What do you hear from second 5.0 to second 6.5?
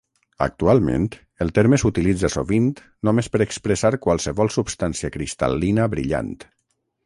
cristal·lina brillant.